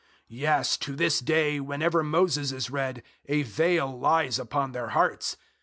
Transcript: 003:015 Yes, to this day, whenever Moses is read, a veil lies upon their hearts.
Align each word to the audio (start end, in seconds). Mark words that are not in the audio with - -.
003:015 0.01 0.07
Yes, 0.29 0.77
to 0.77 0.95
this 0.95 1.19
day, 1.19 1.59
whenever 1.59 2.01
Moses 2.01 2.51
is 2.51 2.71
read, 2.71 3.03
a 3.27 3.43
veil 3.43 3.99
lies 3.99 4.39
upon 4.39 4.71
their 4.71 4.89
hearts. 4.89 5.37